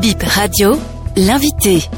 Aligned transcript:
Bip 0.00 0.22
Radio, 0.22 0.76
l'invité. 1.16 1.88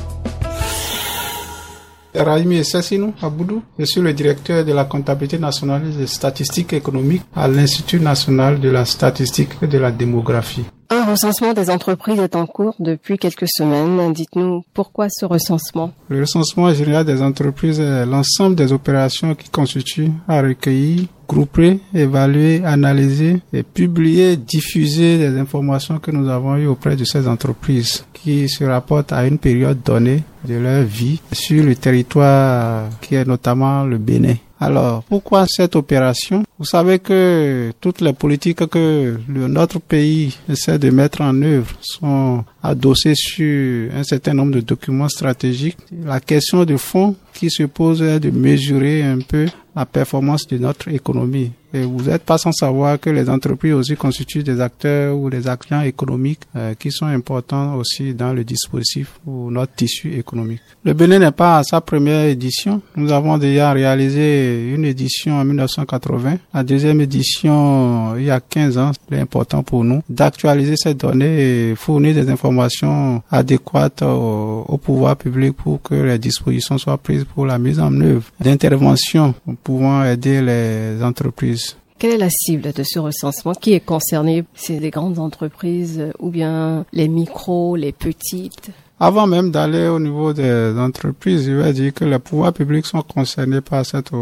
Rahimi 2.14 2.64
Sassinou 2.64 3.14
Aboudou, 3.22 3.62
je 3.78 3.84
suis 3.84 4.00
le 4.00 4.12
directeur 4.12 4.64
de 4.64 4.72
la 4.72 4.84
comptabilité 4.84 5.38
nationale 5.38 5.82
des 5.96 6.06
statistiques 6.06 6.72
économiques 6.72 7.22
à 7.34 7.48
l'Institut 7.48 8.00
national 8.00 8.60
de 8.60 8.70
la 8.70 8.84
statistique 8.84 9.50
et 9.62 9.66
de 9.66 9.78
la 9.78 9.90
démographie. 9.90 10.64
Un 10.88 11.04
recensement 11.04 11.52
des 11.52 11.68
entreprises 11.68 12.20
est 12.20 12.36
en 12.36 12.46
cours 12.46 12.76
depuis 12.78 13.18
quelques 13.18 13.48
semaines. 13.48 14.12
Dites-nous 14.12 14.64
pourquoi 14.72 15.08
ce 15.10 15.24
recensement 15.24 15.92
Le 16.08 16.20
recensement 16.20 16.72
général 16.72 17.04
des 17.04 17.22
entreprises 17.22 17.80
est 17.80 18.06
l'ensemble 18.06 18.54
des 18.54 18.72
opérations 18.72 19.34
qui 19.34 19.48
constituent 19.50 20.12
à 20.28 20.40
recueillir, 20.40 21.06
grouper, 21.28 21.80
évaluer, 21.92 22.62
analyser 22.64 23.42
et 23.52 23.64
publier, 23.64 24.36
diffuser 24.36 25.18
des 25.18 25.36
informations 25.38 25.98
que 25.98 26.12
nous 26.12 26.28
avons 26.28 26.56
eues 26.56 26.68
auprès 26.68 26.94
de 26.94 27.04
ces 27.04 27.26
entreprises 27.26 28.04
qui 28.12 28.48
se 28.48 28.62
rapportent 28.62 29.12
à 29.12 29.26
une 29.26 29.38
période 29.38 29.82
donnée 29.84 30.22
de 30.44 30.54
leur 30.54 30.84
vie 30.84 31.20
sur 31.32 31.64
le 31.64 31.74
territoire 31.74 32.88
qui 33.00 33.16
est 33.16 33.24
notamment 33.24 33.82
le 33.82 33.98
Bénin. 33.98 34.36
Alors, 34.58 35.02
pourquoi 35.04 35.44
cette 35.46 35.76
opération? 35.76 36.42
Vous 36.58 36.64
savez 36.64 36.98
que 36.98 37.72
toutes 37.80 38.00
les 38.00 38.14
politiques 38.14 38.66
que 38.66 39.16
notre 39.28 39.80
pays 39.80 40.36
essaie 40.48 40.78
de 40.78 40.88
mettre 40.90 41.20
en 41.20 41.42
œuvre 41.42 41.70
sont 41.82 42.42
adossées 42.62 43.14
sur 43.14 43.90
un 43.94 44.02
certain 44.02 44.32
nombre 44.32 44.54
de 44.54 44.60
documents 44.60 45.08
stratégiques. 45.10 45.76
La 46.04 46.20
question 46.20 46.64
de 46.64 46.78
fond 46.78 47.14
qui 47.34 47.50
se 47.50 47.64
pose 47.64 48.00
est 48.00 48.20
de 48.20 48.30
mesurer 48.30 49.02
un 49.02 49.18
peu 49.18 49.46
la 49.76 49.84
performance 49.86 50.46
de 50.48 50.56
notre 50.58 50.88
économie. 50.88 51.52
Et 51.74 51.82
vous 51.82 52.04
n'êtes 52.04 52.22
pas 52.22 52.38
sans 52.38 52.52
savoir 52.52 52.98
que 52.98 53.10
les 53.10 53.28
entreprises 53.28 53.74
aussi 53.74 53.96
constituent 53.96 54.42
des 54.42 54.60
acteurs 54.60 55.14
ou 55.16 55.28
des 55.28 55.46
acteurs 55.46 55.82
économiques 55.82 56.40
euh, 56.54 56.72
qui 56.74 56.90
sont 56.90 57.04
importants 57.06 57.74
aussi 57.74 58.14
dans 58.14 58.32
le 58.32 58.44
dispositif 58.44 59.20
ou 59.26 59.50
notre 59.50 59.74
tissu 59.74 60.14
économique. 60.14 60.62
Le 60.84 60.94
Bénin 60.94 61.18
n'est 61.18 61.32
pas 61.32 61.58
à 61.58 61.64
sa 61.64 61.80
première 61.82 62.24
édition. 62.24 62.80
Nous 62.94 63.12
avons 63.12 63.36
déjà 63.36 63.72
réalisé 63.72 64.70
une 64.72 64.84
édition 64.86 65.34
en 65.34 65.44
1980. 65.44 66.38
La 66.54 66.62
deuxième 66.64 67.00
édition, 67.02 68.16
il 68.16 68.24
y 68.24 68.30
a 68.30 68.40
15 68.40 68.78
ans, 68.78 68.92
c'est 69.10 69.18
important 69.20 69.62
pour 69.62 69.84
nous 69.84 70.02
d'actualiser 70.08 70.76
ces 70.76 70.94
données 70.94 71.70
et 71.70 71.74
fournir 71.74 72.14
des 72.14 72.30
informations 72.30 73.22
adéquates 73.30 74.00
au, 74.02 74.64
au 74.66 74.78
pouvoir 74.78 75.16
public 75.16 75.54
pour 75.54 75.82
que 75.82 75.94
les 75.94 76.18
dispositions 76.18 76.78
soient 76.78 76.96
prises 76.96 77.24
pour 77.24 77.44
la 77.44 77.58
mise 77.58 77.80
en 77.80 77.92
œuvre 78.00 78.24
d'interventions 78.40 79.34
pouvant 79.66 80.04
aider 80.04 80.40
les 80.42 81.02
entreprises. 81.02 81.76
Quelle 81.98 82.12
est 82.12 82.18
la 82.18 82.30
cible 82.30 82.72
de 82.72 82.84
ce 82.84 83.00
recensement 83.00 83.52
Qui 83.52 83.72
est 83.72 83.80
concerné? 83.80 84.44
C'est 84.54 84.78
les 84.78 84.90
grandes 84.90 85.18
entreprises 85.18 86.04
ou 86.20 86.30
bien 86.30 86.84
les 86.92 87.08
micros, 87.08 87.74
les 87.74 87.90
petites? 87.90 88.70
Avant 89.00 89.26
même 89.26 89.50
d'aller 89.50 89.88
au 89.88 89.98
niveau 89.98 90.32
des 90.32 90.72
entreprises, 90.78 91.46
je 91.46 91.52
vais 91.52 91.72
dire 91.72 91.92
que 91.92 92.04
les 92.04 92.20
pouvoirs 92.20 92.52
publics 92.52 92.86
sont 92.86 93.02
concernés 93.02 93.60
par 93.60 93.84
cette 93.84 94.12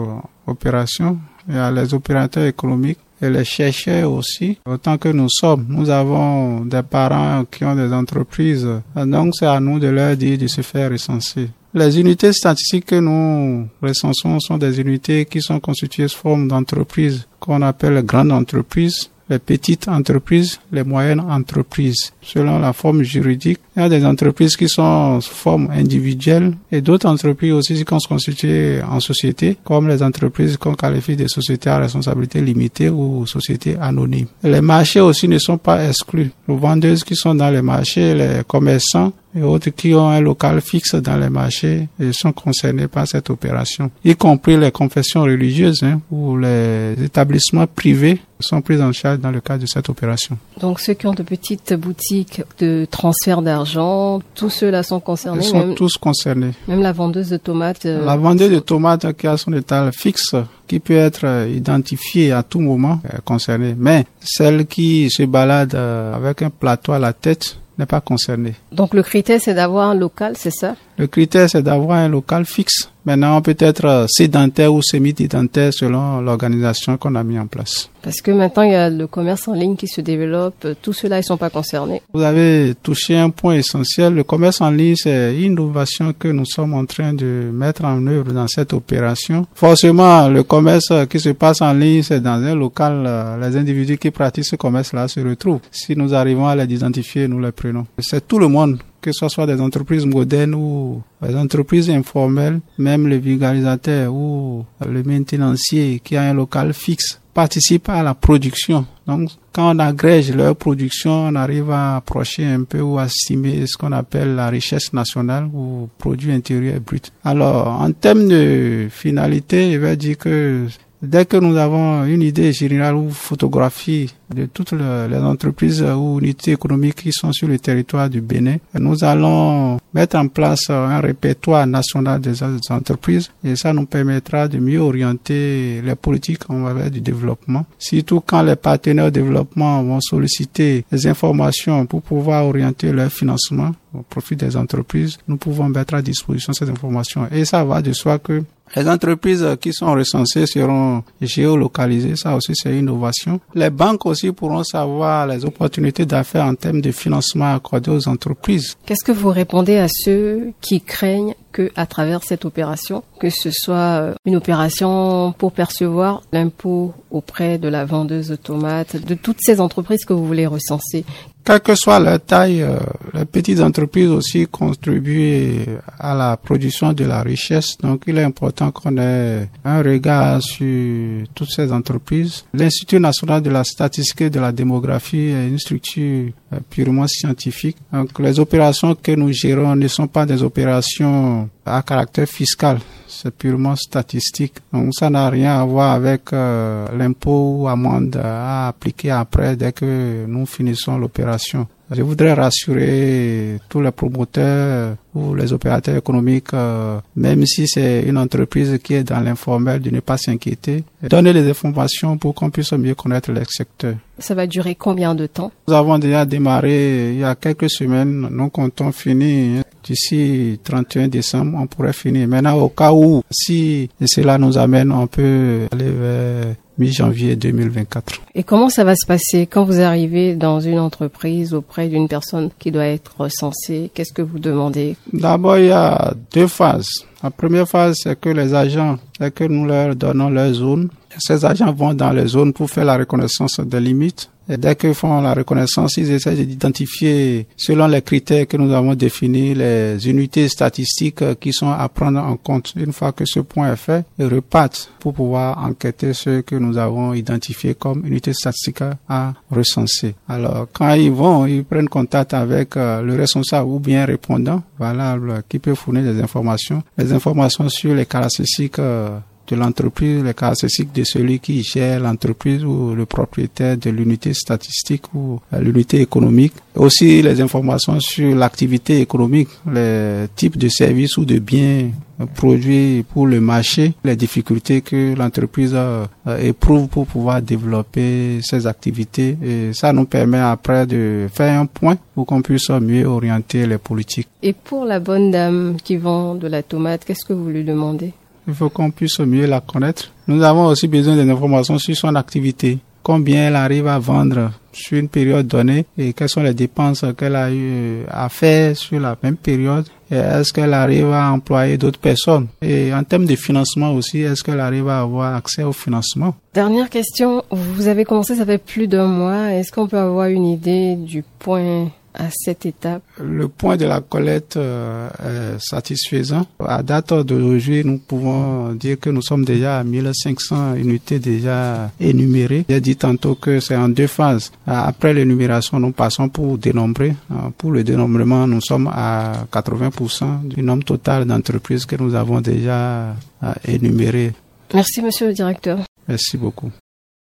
opération. 0.46 1.18
Il 1.46 1.56
y 1.56 1.58
a 1.58 1.70
les 1.70 1.92
opérateurs 1.92 2.46
économiques 2.46 3.00
et 3.20 3.28
les 3.28 3.44
chercheurs 3.44 4.10
aussi. 4.10 4.58
Autant 4.64 4.96
que 4.96 5.10
nous 5.10 5.28
sommes, 5.28 5.66
nous 5.68 5.90
avons 5.90 6.60
des 6.64 6.82
parents 6.82 7.44
qui 7.50 7.64
ont 7.66 7.76
des 7.76 7.92
entreprises. 7.92 8.66
Donc 8.96 9.34
c'est 9.38 9.46
à 9.46 9.60
nous 9.60 9.78
de 9.78 9.88
leur 9.88 10.16
dire 10.16 10.38
de 10.38 10.46
se 10.46 10.62
faire 10.62 10.90
recenser. 10.90 11.50
Les 11.74 11.98
unités 11.98 12.32
statistiques 12.32 12.86
que 12.86 13.00
nous 13.00 13.68
recensons 13.82 14.38
sont 14.38 14.58
des 14.58 14.80
unités 14.80 15.24
qui 15.24 15.42
sont 15.42 15.58
constituées 15.58 16.06
sous 16.06 16.18
forme 16.18 16.46
d'entreprises 16.46 17.26
qu'on 17.40 17.62
appelle 17.62 18.02
grandes 18.04 18.30
entreprises 18.30 19.10
les 19.30 19.38
petites 19.38 19.88
entreprises, 19.88 20.60
les 20.72 20.84
moyennes 20.84 21.20
entreprises. 21.20 22.12
Selon 22.20 22.58
la 22.58 22.72
forme 22.72 23.02
juridique, 23.02 23.58
il 23.76 23.80
y 23.80 23.82
a 23.82 23.88
des 23.88 24.04
entreprises 24.04 24.56
qui 24.56 24.68
sont 24.68 25.20
sous 25.20 25.34
forme 25.34 25.70
individuelle 25.70 26.54
et 26.70 26.80
d'autres 26.80 27.08
entreprises 27.08 27.52
aussi 27.52 27.74
qui 27.74 27.84
sont 27.88 27.98
constituées 28.08 28.82
en 28.82 29.00
société, 29.00 29.56
comme 29.64 29.88
les 29.88 30.02
entreprises 30.02 30.56
qu'on 30.56 30.74
qualifie 30.74 31.16
de 31.16 31.26
sociétés 31.26 31.70
à 31.70 31.78
responsabilité 31.78 32.40
limitée 32.40 32.90
ou 32.90 33.26
sociétés 33.26 33.76
anonymes. 33.80 34.26
Les 34.42 34.60
marchés 34.60 35.00
aussi 35.00 35.26
ne 35.28 35.38
sont 35.38 35.58
pas 35.58 35.88
exclus. 35.88 36.30
Les 36.48 36.56
vendeuses 36.56 37.04
qui 37.04 37.16
sont 37.16 37.34
dans 37.34 37.50
les 37.50 37.62
marchés, 37.62 38.14
les 38.14 38.42
commerçants 38.46 39.12
et 39.36 39.42
autres 39.42 39.70
qui 39.70 39.94
ont 39.94 40.08
un 40.08 40.20
local 40.20 40.60
fixe 40.60 40.94
dans 40.94 41.16
les 41.16 41.28
marchés 41.28 41.88
et 42.00 42.12
sont 42.12 42.32
concernés 42.32 42.88
par 42.88 43.06
cette 43.06 43.30
opération, 43.30 43.90
y 44.04 44.14
compris 44.14 44.56
les 44.56 44.70
confessions 44.70 45.22
religieuses 45.22 45.82
hein, 45.82 46.00
ou 46.10 46.36
les 46.36 46.94
établissements 47.02 47.66
privés 47.66 48.20
sont 48.40 48.60
pris 48.60 48.80
en 48.82 48.92
charge 48.92 49.20
dans 49.20 49.30
le 49.30 49.40
cadre 49.40 49.62
de 49.62 49.66
cette 49.66 49.88
opération. 49.88 50.36
Donc 50.60 50.80
ceux 50.80 50.94
qui 50.94 51.06
ont 51.06 51.14
de 51.14 51.22
petites 51.22 51.74
boutiques 51.74 52.42
de 52.58 52.86
transfert 52.90 53.42
d'argent, 53.42 54.20
tous 54.34 54.50
ceux-là 54.50 54.82
sont 54.82 55.00
concernés 55.00 55.44
Ils 55.44 55.48
sont 55.48 55.74
tous 55.74 55.96
concernés. 55.96 56.52
Même 56.68 56.82
la 56.82 56.92
vendeuse 56.92 57.30
de 57.30 57.36
tomates 57.36 57.86
euh, 57.86 58.04
La 58.04 58.16
vendeuse 58.16 58.50
de 58.50 58.58
tomates 58.58 59.16
qui 59.16 59.26
a 59.26 59.36
son 59.36 59.52
étal 59.52 59.90
fixe, 59.92 60.34
qui 60.66 60.78
peut 60.80 60.94
être 60.94 61.48
identifiée 61.48 62.32
à 62.32 62.42
tout 62.42 62.60
moment, 62.60 63.00
est 63.04 63.22
concernée. 63.24 63.74
Mais 63.76 64.04
celle 64.20 64.66
qui 64.66 65.10
se 65.10 65.22
balade 65.24 65.74
euh, 65.74 66.14
avec 66.14 66.42
un 66.42 66.50
plateau 66.50 66.92
à 66.92 66.98
la 66.98 67.12
tête, 67.12 67.56
n'est 67.78 67.86
pas 67.86 68.00
concernée. 68.00 68.54
Donc 68.72 68.94
le 68.94 69.02
critère 69.02 69.40
c'est 69.40 69.54
d'avoir 69.54 69.90
un 69.90 69.94
local, 69.94 70.34
c'est 70.36 70.50
ça? 70.50 70.76
Le 70.96 71.06
critère 71.06 71.48
c'est 71.50 71.62
d'avoir 71.62 71.98
un 71.98 72.08
local 72.08 72.44
fixe. 72.44 72.90
Maintenant, 73.06 73.42
peut 73.42 73.56
être 73.58 74.06
sédentaire 74.08 74.72
ou 74.72 74.80
semi-sédentaire 74.82 75.74
selon 75.74 76.22
l'organisation 76.22 76.96
qu'on 76.96 77.14
a 77.16 77.22
mis 77.22 77.38
en 77.38 77.46
place. 77.46 77.90
Parce 78.00 78.22
que 78.22 78.30
maintenant, 78.30 78.62
il 78.62 78.72
y 78.72 78.74
a 78.74 78.88
le 78.88 79.06
commerce 79.06 79.46
en 79.46 79.52
ligne 79.52 79.76
qui 79.76 79.86
se 79.86 80.00
développe. 80.00 80.66
Tous 80.80 80.94
ceux-là, 80.94 81.18
ils 81.18 81.24
sont 81.24 81.36
pas 81.36 81.50
concernés. 81.50 82.00
Vous 82.14 82.22
avez 82.22 82.74
touché 82.82 83.16
un 83.18 83.28
point 83.28 83.56
essentiel. 83.56 84.14
Le 84.14 84.24
commerce 84.24 84.62
en 84.62 84.70
ligne, 84.70 84.96
c'est 84.96 85.34
une 85.36 85.52
innovation 85.52 86.14
que 86.18 86.28
nous 86.28 86.46
sommes 86.46 86.72
en 86.72 86.86
train 86.86 87.12
de 87.12 87.50
mettre 87.52 87.84
en 87.84 88.06
œuvre 88.06 88.32
dans 88.32 88.48
cette 88.48 88.72
opération. 88.72 89.46
Forcément, 89.54 90.28
le 90.28 90.42
commerce 90.42 90.90
qui 91.10 91.20
se 91.20 91.30
passe 91.30 91.60
en 91.60 91.74
ligne, 91.74 92.02
c'est 92.02 92.20
dans 92.20 92.42
un 92.42 92.54
local. 92.54 93.38
Les 93.38 93.54
individus 93.54 93.98
qui 93.98 94.10
pratiquent 94.12 94.46
ce 94.46 94.56
commerce-là 94.56 95.08
se 95.08 95.20
retrouvent. 95.20 95.60
Si 95.70 95.94
nous 95.94 96.14
arrivons 96.14 96.46
à 96.46 96.56
les 96.56 96.72
identifier, 96.74 97.28
nous 97.28 97.40
les 97.40 97.52
prenons. 97.52 97.86
C'est 97.98 98.26
tout 98.26 98.38
le 98.38 98.48
monde 98.48 98.78
que 99.04 99.12
ce 99.12 99.28
soit 99.28 99.46
des 99.46 99.60
entreprises 99.60 100.06
modernes 100.06 100.54
ou 100.54 101.02
des 101.22 101.36
entreprises 101.36 101.90
informelles, 101.90 102.60
même 102.78 103.06
le 103.06 103.16
vulgarisateur 103.18 104.10
ou 104.10 104.64
le 104.80 105.02
maintenancier 105.02 106.00
qui 106.02 106.16
a 106.16 106.22
un 106.22 106.32
local 106.32 106.72
fixe 106.72 107.20
participe 107.34 107.90
à 107.90 108.02
la 108.02 108.14
production. 108.14 108.86
Donc, 109.06 109.28
quand 109.52 109.76
on 109.76 109.78
agrège 109.78 110.34
leur 110.34 110.56
production, 110.56 111.26
on 111.28 111.34
arrive 111.34 111.70
à 111.70 111.96
approcher 111.96 112.46
un 112.46 112.62
peu 112.62 112.80
ou 112.80 112.98
à 112.98 113.04
estimer 113.04 113.66
ce 113.66 113.76
qu'on 113.76 113.92
appelle 113.92 114.36
la 114.36 114.48
richesse 114.48 114.94
nationale 114.94 115.50
ou 115.52 115.88
produit 115.98 116.32
intérieur 116.32 116.80
brut. 116.80 117.12
Alors, 117.24 117.66
en 117.68 117.92
termes 117.92 118.28
de 118.28 118.88
finalité, 118.90 119.72
je 119.72 119.78
vais 119.78 119.96
dire 119.96 120.16
que 120.16 120.66
Dès 121.04 121.26
que 121.26 121.36
nous 121.36 121.56
avons 121.58 122.04
une 122.06 122.22
idée 122.22 122.52
générale 122.52 122.94
ou 122.94 123.10
photographie 123.10 124.10
de 124.34 124.46
toutes 124.46 124.72
les 124.72 125.18
entreprises 125.18 125.82
ou 125.82 126.18
unités 126.18 126.52
économiques 126.52 126.94
qui 127.02 127.12
sont 127.12 127.30
sur 127.30 127.46
le 127.46 127.58
territoire 127.58 128.08
du 128.08 128.22
Bénin, 128.22 128.56
nous 128.72 129.04
allons 129.04 129.78
mettre 129.92 130.16
en 130.16 130.28
place 130.28 130.70
un 130.70 131.00
répertoire 131.00 131.66
national 131.66 132.22
des 132.22 132.42
entreprises 132.70 133.30
et 133.44 133.54
ça 133.54 133.74
nous 133.74 133.84
permettra 133.84 134.48
de 134.48 134.58
mieux 134.58 134.80
orienter 134.80 135.82
les 135.84 135.94
politiques 135.94 136.48
en 136.48 136.64
faveur 136.64 136.90
du 136.90 137.02
développement. 137.02 137.66
Surtout 137.78 138.22
quand 138.24 138.42
les 138.42 138.56
partenaires 138.56 139.12
développement 139.12 139.82
vont 139.82 140.00
solliciter 140.00 140.86
des 140.90 141.06
informations 141.06 141.84
pour 141.84 142.00
pouvoir 142.00 142.46
orienter 142.46 142.92
leur 142.92 143.12
financement 143.12 143.72
au 143.92 144.00
profit 144.02 144.36
des 144.36 144.56
entreprises, 144.56 145.18
nous 145.28 145.36
pouvons 145.36 145.68
mettre 145.68 145.94
à 145.94 146.02
disposition 146.02 146.54
ces 146.54 146.68
informations. 146.70 147.28
Et 147.30 147.44
ça 147.44 147.62
va 147.62 147.82
de 147.82 147.92
soi 147.92 148.18
que 148.18 148.42
les 148.76 148.88
entreprises 148.88 149.46
qui 149.60 149.72
sont 149.72 149.92
recensées 149.92 150.46
seront 150.46 151.02
géolocalisées. 151.20 152.16
Ça 152.16 152.34
aussi, 152.36 152.52
c'est 152.54 152.70
une 152.70 152.80
innovation. 152.80 153.40
Les 153.54 153.70
banques 153.70 154.06
aussi 154.06 154.32
pourront 154.32 154.64
savoir 154.64 155.26
les 155.26 155.44
opportunités 155.44 156.06
d'affaires 156.06 156.44
en 156.46 156.54
termes 156.54 156.80
de 156.80 156.90
financement 156.90 157.54
accordé 157.54 157.90
aux 157.90 158.08
entreprises. 158.08 158.76
Qu'est-ce 158.86 159.04
que 159.04 159.12
vous 159.12 159.30
répondez 159.30 159.76
à 159.76 159.86
ceux 159.88 160.52
qui 160.60 160.80
craignent 160.80 161.34
que, 161.52 161.70
à 161.76 161.86
travers 161.86 162.22
cette 162.24 162.44
opération, 162.44 163.04
que 163.20 163.30
ce 163.30 163.50
soit 163.52 164.14
une 164.24 164.36
opération 164.36 165.32
pour 165.38 165.52
percevoir 165.52 166.22
l'impôt 166.32 166.92
auprès 167.10 167.58
de 167.58 167.68
la 167.68 167.84
vendeuse 167.84 168.28
de 168.28 168.36
tomates, 168.36 168.96
de 168.96 169.14
toutes 169.14 169.38
ces 169.40 169.60
entreprises 169.60 170.04
que 170.04 170.12
vous 170.12 170.26
voulez 170.26 170.46
recenser, 170.46 171.04
quelle 171.44 171.60
que 171.60 171.74
soit 171.74 172.00
leur 172.00 172.20
taille, 172.20 172.62
euh, 172.62 172.78
les 173.12 173.26
petites 173.26 173.60
entreprises 173.60 174.08
aussi 174.08 174.46
contribuent 174.46 175.66
à 175.98 176.14
la 176.14 176.36
production 176.36 176.92
de 176.92 177.04
la 177.04 177.22
richesse. 177.22 177.76
Donc, 177.78 178.04
il 178.06 178.16
est 178.18 178.22
important 178.22 178.70
qu'on 178.70 178.96
ait 178.96 179.48
un 179.64 179.82
regard 179.82 180.42
sur 180.42 181.26
toutes 181.34 181.50
ces 181.50 181.70
entreprises. 181.70 182.44
L'Institut 182.54 182.98
national 182.98 183.42
de 183.42 183.50
la 183.50 183.62
statistique 183.62 184.22
et 184.22 184.30
de 184.30 184.40
la 184.40 184.52
démographie 184.52 185.28
est 185.28 185.48
une 185.48 185.58
structure 185.58 186.30
euh, 186.52 186.58
purement 186.70 187.06
scientifique. 187.06 187.76
Donc, 187.92 188.18
les 188.18 188.40
opérations 188.40 188.94
que 188.94 189.12
nous 189.12 189.32
gérons 189.32 189.76
ne 189.76 189.88
sont 189.88 190.06
pas 190.06 190.24
des 190.24 190.42
opérations 190.42 191.48
à 191.66 191.82
caractère 191.82 192.28
fiscal, 192.28 192.78
c'est 193.14 193.30
purement 193.30 193.76
statistique. 193.76 194.54
Donc 194.72 194.94
ça 194.94 195.10
n'a 195.10 195.28
rien 195.30 195.60
à 195.60 195.64
voir 195.64 195.92
avec 195.92 196.32
euh, 196.32 196.86
l'impôt 196.96 197.56
ou 197.58 197.68
amende 197.68 198.20
à 198.22 198.68
appliquer 198.68 199.10
après 199.10 199.56
dès 199.56 199.72
que 199.72 200.26
nous 200.26 200.46
finissons 200.46 200.98
l'opération. 200.98 201.66
Je 201.90 202.02
voudrais 202.02 202.32
rassurer 202.32 203.58
tous 203.68 203.80
les 203.82 203.90
promoteurs 203.90 204.96
ou 205.14 205.34
les 205.34 205.52
opérateurs 205.52 205.96
économiques, 205.96 206.54
euh, 206.54 206.98
même 207.14 207.44
si 207.46 207.68
c'est 207.68 208.02
une 208.02 208.16
entreprise 208.18 208.78
qui 208.82 208.94
est 208.94 209.04
dans 209.04 209.20
l'informel, 209.20 209.80
de 209.80 209.90
ne 209.90 210.00
pas 210.00 210.16
s'inquiéter. 210.16 210.82
Donner 211.02 211.32
les 211.32 211.48
informations 211.48 212.16
pour 212.16 212.34
qu'on 212.34 212.50
puisse 212.50 212.72
mieux 212.72 212.94
connaître 212.94 213.30
les 213.32 213.44
secteurs. 213.48 213.96
Ça 214.18 214.34
va 214.34 214.46
durer 214.46 214.74
combien 214.74 215.14
de 215.14 215.26
temps? 215.26 215.52
Nous 215.68 215.74
avons 215.74 215.98
déjà 215.98 216.24
démarré 216.24 217.12
il 217.12 217.18
y 217.20 217.24
a 217.24 217.34
quelques 217.34 217.70
semaines. 217.70 218.28
Nous 218.30 218.48
comptons 218.48 218.90
finir 218.90 219.62
d'ici 219.84 220.58
31 220.64 221.08
décembre. 221.08 221.58
On 221.60 221.66
pourrait 221.66 221.92
finir. 221.92 222.26
Maintenant, 222.26 222.56
au 222.58 222.70
cas 222.70 222.92
où, 222.92 223.22
si 223.30 223.90
cela 224.06 224.38
nous 224.38 224.56
amène, 224.56 224.90
on 224.90 225.06
peut 225.06 225.68
aller 225.70 225.90
vers 225.90 226.54
mi-janvier 226.78 227.36
2024. 227.36 228.20
Et 228.34 228.42
comment 228.42 228.68
ça 228.68 228.84
va 228.84 228.94
se 228.96 229.06
passer 229.06 229.46
quand 229.46 229.64
vous 229.64 229.80
arrivez 229.80 230.34
dans 230.34 230.60
une 230.60 230.78
entreprise 230.78 231.54
auprès 231.54 231.88
d'une 231.88 232.08
personne 232.08 232.50
qui 232.58 232.70
doit 232.70 232.86
être 232.86 233.12
recensée? 233.18 233.90
Qu'est-ce 233.94 234.12
que 234.12 234.22
vous 234.22 234.38
demandez? 234.38 234.96
D'abord, 235.12 235.58
il 235.58 235.66
y 235.66 235.70
a 235.70 236.14
deux 236.32 236.46
phases. 236.46 237.04
La 237.22 237.30
première 237.30 237.68
phase, 237.68 237.96
c'est 238.02 238.18
que 238.20 238.28
les 238.28 238.54
agents, 238.54 238.98
c'est 239.18 239.32
que 239.32 239.44
nous 239.44 239.64
leur 239.66 239.94
donnons 239.96 240.30
leur 240.30 240.52
zone. 240.52 240.88
Ces 241.18 241.44
agents 241.44 241.72
vont 241.72 241.94
dans 241.94 242.10
les 242.10 242.26
zones 242.26 242.52
pour 242.52 242.68
faire 242.68 242.84
la 242.84 242.96
reconnaissance 242.96 243.60
des 243.60 243.80
limites. 243.80 244.28
Et 244.48 244.56
dès 244.56 244.76
qu'ils 244.76 244.94
font 244.94 245.20
la 245.20 245.34
reconnaissance, 245.34 245.96
ils 245.96 246.10
essaient 246.10 246.34
d'identifier, 246.34 247.46
selon 247.56 247.86
les 247.86 248.02
critères 248.02 248.46
que 248.46 248.56
nous 248.56 248.72
avons 248.72 248.94
définis, 248.94 249.54
les 249.54 250.08
unités 250.08 250.48
statistiques 250.48 251.38
qui 251.40 251.52
sont 251.52 251.70
à 251.70 251.88
prendre 251.88 252.20
en 252.20 252.36
compte. 252.36 252.72
Une 252.76 252.92
fois 252.92 253.12
que 253.12 253.24
ce 253.24 253.40
point 253.40 253.72
est 253.72 253.76
fait, 253.76 254.04
ils 254.18 254.26
repartent 254.26 254.90
pour 255.00 255.14
pouvoir 255.14 255.58
enquêter 255.64 256.12
ce 256.12 256.40
que 256.40 256.56
nous 256.56 256.76
avons 256.78 257.14
identifié 257.14 257.74
comme 257.74 258.04
unités 258.06 258.34
statistiques 258.34 258.82
à 259.08 259.32
recenser. 259.50 260.14
Alors, 260.28 260.68
quand 260.72 260.92
ils 260.94 261.10
vont, 261.10 261.46
ils 261.46 261.64
prennent 261.64 261.88
contact 261.88 262.34
avec 262.34 262.76
euh, 262.76 263.02
le 263.02 263.14
responsable 263.14 263.68
ou 263.68 263.78
bien 263.78 264.04
répondant, 264.04 264.62
valable, 264.78 265.42
qui 265.48 265.58
peut 265.58 265.74
fournir 265.74 266.02
des 266.02 266.20
informations, 266.20 266.82
les 266.98 267.12
informations 267.12 267.68
sur 267.68 267.94
les 267.94 268.06
caractéristiques 268.06 268.78
euh, 268.78 269.18
de 269.48 269.56
l'entreprise, 269.56 270.22
les 270.22 270.34
caractéristiques 270.34 270.92
de 270.94 271.04
celui 271.04 271.38
qui 271.40 271.62
gère 271.62 272.00
l'entreprise 272.00 272.64
ou 272.64 272.94
le 272.94 273.06
propriétaire 273.06 273.76
de 273.76 273.90
l'unité 273.90 274.32
statistique 274.34 275.12
ou 275.14 275.40
l'unité 275.58 276.00
économique. 276.00 276.54
Aussi 276.74 277.22
les 277.22 277.40
informations 277.40 278.00
sur 278.00 278.34
l'activité 278.34 279.00
économique, 279.00 279.48
les 279.72 280.26
types 280.34 280.56
de 280.58 280.68
services 280.68 281.16
ou 281.16 281.24
de 281.24 281.38
biens 281.38 281.90
produits 282.34 283.04
pour 283.12 283.26
le 283.26 283.40
marché, 283.40 283.94
les 284.04 284.16
difficultés 284.16 284.80
que 284.82 285.14
l'entreprise 285.16 285.72
euh, 285.74 286.06
éprouve 286.40 286.88
pour 286.88 287.06
pouvoir 287.06 287.42
développer 287.42 288.40
ses 288.42 288.66
activités. 288.66 289.36
Et 289.42 289.72
ça 289.72 289.92
nous 289.92 290.04
permet 290.04 290.38
après 290.38 290.86
de 290.86 291.26
faire 291.32 291.60
un 291.60 291.66
point 291.66 291.96
pour 292.14 292.26
qu'on 292.26 292.42
puisse 292.42 292.70
mieux 292.70 293.06
orienter 293.06 293.66
les 293.66 293.78
politiques. 293.78 294.28
Et 294.42 294.52
pour 294.52 294.84
la 294.84 295.00
bonne 295.00 295.30
dame 295.30 295.76
qui 295.82 295.96
vend 295.96 296.34
de 296.34 296.46
la 296.46 296.62
tomate, 296.62 297.04
qu'est-ce 297.04 297.24
que 297.24 297.32
vous 297.32 297.48
lui 297.48 297.64
demandez? 297.64 298.12
Il 298.46 298.54
faut 298.54 298.68
qu'on 298.68 298.90
puisse 298.90 299.18
mieux 299.20 299.46
la 299.46 299.60
connaître. 299.60 300.10
Nous 300.26 300.42
avons 300.42 300.66
aussi 300.66 300.88
besoin 300.88 301.16
d'informations 301.16 301.78
sur 301.78 301.96
son 301.96 302.14
activité. 302.14 302.78
Combien 303.02 303.48
elle 303.48 303.56
arrive 303.56 303.86
à 303.86 303.98
vendre 303.98 304.50
sur 304.72 304.98
une 304.98 305.08
période 305.08 305.46
donnée 305.46 305.84
et 305.98 306.14
quelles 306.14 306.28
sont 306.28 306.42
les 306.42 306.54
dépenses 306.54 307.04
qu'elle 307.18 307.36
a 307.36 307.52
eu 307.52 308.02
à 308.08 308.28
faire 308.30 308.76
sur 308.76 308.98
la 308.98 309.16
même 309.22 309.36
période. 309.36 309.86
Est-ce 310.10 310.52
qu'elle 310.52 310.72
arrive 310.72 311.10
à 311.10 311.30
employer 311.30 311.76
d'autres 311.76 311.98
personnes? 311.98 312.48
Et 312.62 312.94
en 312.94 313.04
termes 313.04 313.26
de 313.26 313.36
financement 313.36 313.92
aussi, 313.92 314.20
est-ce 314.20 314.42
qu'elle 314.42 314.60
arrive 314.60 314.88
à 314.88 315.00
avoir 315.00 315.34
accès 315.34 315.62
au 315.62 315.72
financement? 315.72 316.34
Dernière 316.54 316.88
question, 316.88 317.42
vous 317.50 317.88
avez 317.88 318.04
commencé, 318.04 318.36
ça 318.36 318.46
fait 318.46 318.58
plus 318.58 318.86
d'un 318.86 319.06
mois. 319.06 319.52
Est-ce 319.52 319.70
qu'on 319.70 319.86
peut 319.86 319.98
avoir 319.98 320.28
une 320.28 320.46
idée 320.46 320.94
du 320.96 321.24
point 321.38 321.88
à 322.14 322.28
cette 322.30 322.64
étape 322.66 323.02
Le 323.20 323.48
point 323.48 323.76
de 323.76 323.84
la 323.86 324.00
collecte 324.00 324.56
euh, 324.56 325.08
est 325.56 325.58
satisfaisant. 325.60 326.46
À 326.64 326.82
date 326.82 327.12
d'aujourd'hui, 327.12 327.82
nous 327.84 327.98
pouvons 327.98 328.72
dire 328.74 328.98
que 329.00 329.10
nous 329.10 329.22
sommes 329.22 329.44
déjà 329.44 329.78
à 329.80 329.84
1500 329.84 330.74
unités 330.76 331.18
déjà 331.18 331.90
énumérées. 332.00 332.64
J'ai 332.68 332.80
dit 332.80 332.96
tantôt 332.96 333.34
que 333.34 333.60
c'est 333.60 333.76
en 333.76 333.88
deux 333.88 334.06
phases. 334.06 334.52
Après 334.66 335.12
l'énumération, 335.12 335.78
nous 335.80 335.92
passons 335.92 336.28
pour 336.28 336.58
dénombrer. 336.58 337.14
Euh, 337.30 337.50
pour 337.56 337.72
le 337.72 337.82
dénombrement, 337.84 338.46
nous 338.46 338.60
sommes 338.60 338.88
à 338.92 339.46
80% 339.52 340.48
du 340.48 340.62
nombre 340.62 340.84
total 340.84 341.24
d'entreprises 341.24 341.84
que 341.86 341.96
nous 341.96 342.14
avons 342.14 342.40
déjà 342.40 343.08
euh, 343.42 343.52
énumérées. 343.66 344.32
Merci, 344.72 345.02
monsieur 345.02 345.28
le 345.28 345.32
directeur. 345.34 345.78
Merci 346.08 346.36
beaucoup. 346.36 346.70